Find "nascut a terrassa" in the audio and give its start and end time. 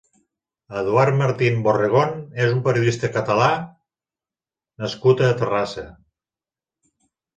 4.85-5.85